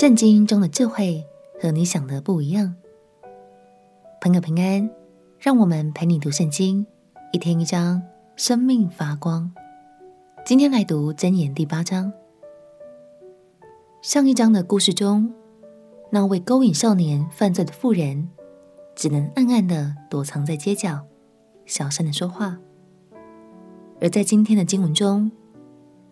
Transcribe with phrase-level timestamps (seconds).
[0.00, 1.26] 圣经中的智慧
[1.60, 2.74] 和你想的不一样。
[4.18, 4.90] 朋友平安，
[5.38, 6.86] 让我们陪你读圣经，
[7.34, 8.00] 一天一章，
[8.34, 9.52] 生命发光。
[10.42, 12.10] 今天来读箴言第八章。
[14.00, 15.34] 上一章的故事中，
[16.08, 18.30] 那位勾引少年犯罪的妇人，
[18.96, 21.04] 只能暗暗的躲藏在街角，
[21.66, 22.58] 小声的说话。
[24.00, 25.30] 而在今天的经文中，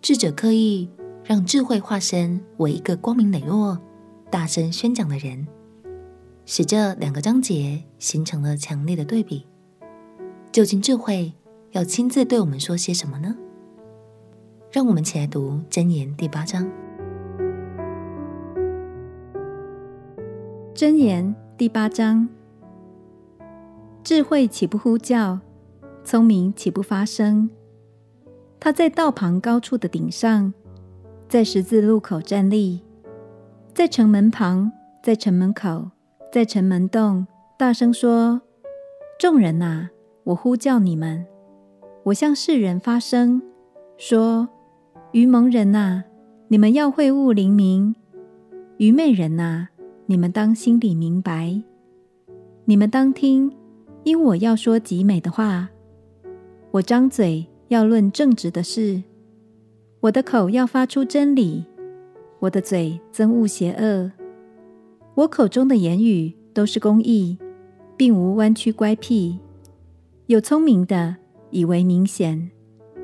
[0.00, 0.88] 智者刻意
[1.24, 3.78] 让智慧化身为一个光明磊落、
[4.28, 5.46] 大声宣讲的人，
[6.44, 9.46] 使这两个章节形成了强烈的对比。
[10.50, 11.32] 究竟智慧
[11.70, 13.36] 要亲自对我们说些什么呢？
[14.72, 16.68] 让我们起来读箴言第八章。
[20.74, 22.28] 箴言第八章：
[24.02, 25.38] 智慧岂不呼叫？
[26.04, 27.48] 聪明岂不发声？
[28.58, 30.52] 他在道旁高处的顶上。
[31.32, 32.82] 在十字路口站立，
[33.72, 34.70] 在城门旁，
[35.02, 35.90] 在城门口，
[36.30, 37.26] 在城门洞，
[37.58, 38.42] 大声说
[39.18, 39.88] ：“众人啊，
[40.24, 41.24] 我呼叫你们，
[42.02, 43.40] 我向世人发声，
[43.96, 44.46] 说：
[45.12, 46.04] 愚蒙人啊，
[46.48, 47.94] 你们要会悟灵明；
[48.76, 49.70] 愚昧人啊，
[50.04, 51.62] 你们当心里明白。
[52.66, 53.50] 你们当听，
[54.04, 55.70] 因我要说极美的话，
[56.72, 59.04] 我张嘴要论正直的事。”
[60.02, 61.64] 我的口要发出真理，
[62.40, 64.10] 我的嘴憎恶邪恶。
[65.14, 67.38] 我口中的言语都是公义，
[67.96, 69.38] 并无弯曲乖僻。
[70.26, 71.14] 有聪明的
[71.50, 72.50] 以为明显，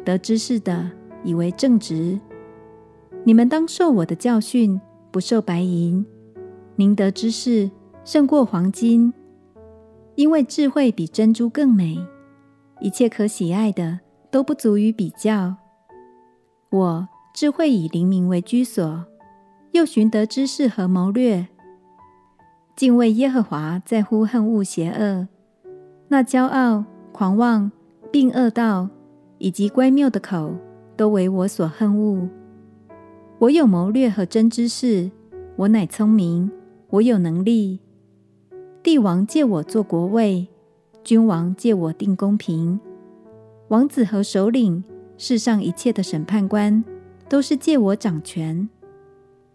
[0.04, 0.90] 得知识的
[1.22, 2.18] 以为正直。
[3.22, 4.80] 你们当受我的教训，
[5.12, 6.04] 不受白银。
[6.74, 7.70] 宁得知识
[8.04, 9.14] 胜过黄金，
[10.16, 11.96] 因为智慧比珍珠更美。
[12.80, 14.00] 一切可喜爱的
[14.32, 15.54] 都不足与比较。
[16.70, 19.06] 我智慧以灵明为居所，
[19.72, 21.48] 又寻得知识和谋略。
[22.76, 25.26] 敬畏耶和华在乎恨恶邪恶。
[26.08, 27.72] 那骄傲、狂妄、
[28.10, 28.90] 并恶道
[29.38, 30.54] 以及乖谬的口，
[30.94, 32.28] 都为我所恨恶。
[33.38, 35.10] 我有谋略和真知识，
[35.56, 36.50] 我乃聪明，
[36.90, 37.80] 我有能力。
[38.82, 40.46] 帝王借我做国位，
[41.02, 42.78] 君王借我定公平，
[43.68, 44.84] 王子和首领。
[45.20, 46.82] 世上一切的审判官
[47.28, 48.68] 都是借我掌权，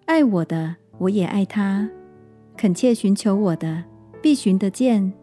[0.06, 1.88] 爱我的，我也爱他；
[2.58, 3.86] 恳切寻求我的，
[4.22, 5.14] 必寻得见。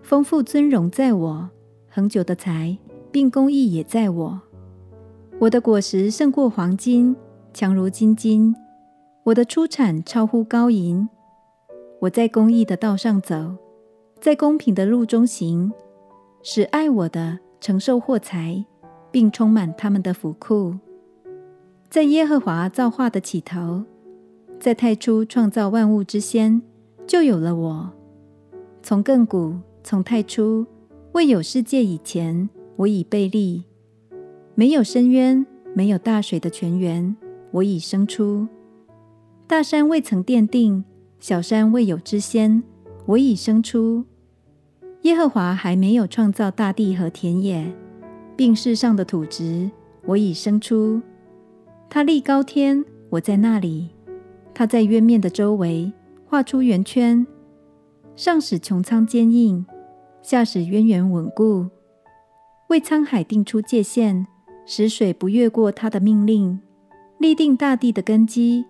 [0.00, 1.50] 丰富尊荣在我，
[1.90, 2.78] 恒久的财
[3.10, 4.40] 并公义也在我。
[5.40, 7.16] 我的果实胜过黄金，
[7.52, 8.54] 强如金金；
[9.24, 11.08] 我的出产超乎高银。
[12.02, 13.56] 我在公义的道上走，
[14.20, 15.72] 在公平的路中行，
[16.44, 18.64] 使爱我的承受货财。
[19.10, 20.74] 并充满他们的府库，
[21.88, 23.84] 在耶和华造化的起头，
[24.60, 26.60] 在太初创造万物之先，
[27.06, 27.90] 就有了我。
[28.82, 30.66] 从亘古，从太初，
[31.12, 33.64] 未有世界以前，我已备立；
[34.54, 37.16] 没有深渊，没有大水的泉源，
[37.52, 38.46] 我已生出。
[39.46, 40.84] 大山未曾奠定，
[41.18, 42.62] 小山未有之先，
[43.06, 44.04] 我已生出。
[45.02, 47.72] 耶和华还没有创造大地和田野。
[48.38, 49.68] 病世上的土质，
[50.06, 51.02] 我已生出。
[51.90, 53.88] 他立高天，我在那里。
[54.54, 55.92] 他在渊面的周围
[56.24, 57.26] 画出圆圈，
[58.14, 59.66] 上使穹苍坚硬，
[60.22, 61.66] 下使渊源稳固。
[62.68, 64.24] 为沧海定出界限，
[64.64, 66.60] 使水不越过他的命令。
[67.18, 68.64] 立定大地的根基。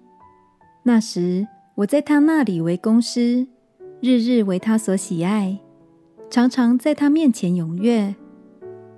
[0.84, 3.46] 那时，我在他那里为公师，
[4.00, 5.58] 日日为他所喜爱，
[6.30, 8.14] 常常在他面前踊跃。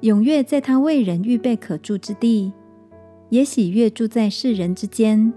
[0.02, 2.52] 踊跃在他为人预备可住之地，
[3.28, 5.32] 也喜悦住在世人之间。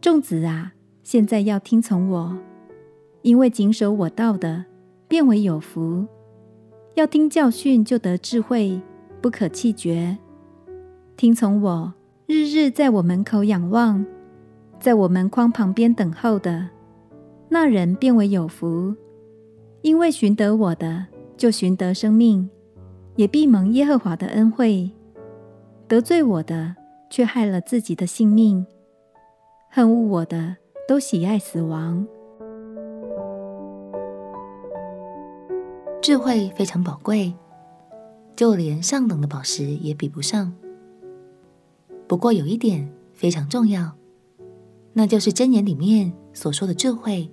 [0.00, 0.72] 众子啊，
[1.04, 2.36] 现在要听从我，
[3.22, 4.64] 因为谨守我道的，
[5.06, 6.06] 变为有福。
[6.94, 8.80] 要听教训，就得智慧，
[9.20, 10.18] 不可弃绝。
[11.16, 11.94] 听从我，
[12.26, 14.04] 日日在我门口仰望，
[14.80, 16.68] 在我门框旁边等候的，
[17.48, 18.94] 那人便为有福，
[19.82, 21.06] 因为寻得我的，
[21.36, 22.50] 就寻得生命。
[23.16, 24.90] 也必蒙耶和华的恩惠。
[25.88, 26.76] 得罪我的，
[27.10, 28.64] 却害了自己的性命；
[29.70, 32.06] 恨恶我的，都喜爱死亡。
[36.02, 37.34] 智慧非常宝贵，
[38.36, 40.52] 就连上等的宝石也比不上。
[42.06, 43.92] 不过有一点非常重要，
[44.92, 47.28] 那就是箴言里面所说的智慧，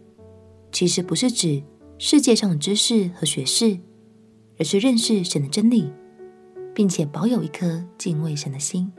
[0.71, 1.61] 其实不是指
[1.97, 3.77] 世界上的知识和学识。
[4.59, 5.91] 而是认识神的真理，
[6.73, 8.91] 并且保有一颗敬畏神的心，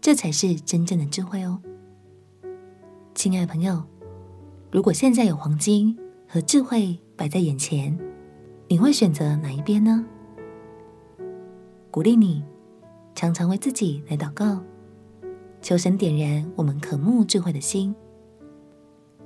[0.00, 1.60] 这才是真正的智慧哦。
[3.14, 3.82] 亲爱的朋友，
[4.70, 5.98] 如果现在有黄金
[6.28, 7.98] 和智慧摆在眼前，
[8.68, 10.04] 你会选择哪一边呢？
[11.90, 12.44] 鼓励你
[13.14, 14.62] 常常为自己来祷告，
[15.60, 17.94] 求神点燃我们渴慕智慧的心，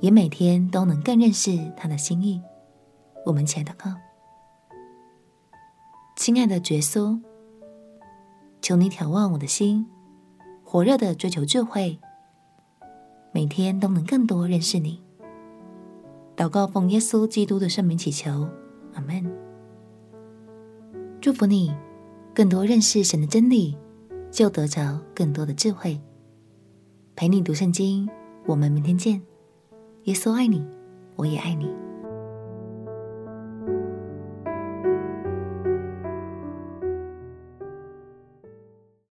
[0.00, 2.40] 也每天都能更认识他的心意。
[3.26, 3.90] 我们前祷告，
[6.14, 7.18] 亲爱的耶稣，
[8.60, 9.86] 求你挑旺我的心，
[10.62, 11.98] 火热的追求智慧。
[13.32, 15.02] 每天都能更多认识你。
[16.36, 18.48] 祷告奉耶稣基督的圣名祈求，
[18.94, 19.24] 阿门。
[21.20, 21.74] 祝福你，
[22.34, 23.76] 更多认识神的真理，
[24.30, 26.00] 就得着更多的智慧。
[27.16, 28.08] 陪你读圣经，
[28.46, 29.20] 我们明天见。
[30.04, 30.64] 耶稣爱你，
[31.16, 31.68] 我也爱你。